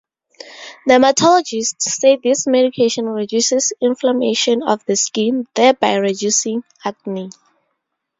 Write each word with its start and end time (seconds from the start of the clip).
Dermatologists 0.89 1.83
say 1.83 2.15
this 2.17 2.47
medication 2.47 3.05
reduces 3.05 3.71
inflammation 3.79 4.63
of 4.63 4.83
the 4.85 4.95
skin, 4.95 5.45
thereby 5.53 5.93
reducing 5.93 6.63
acne. 6.83 7.29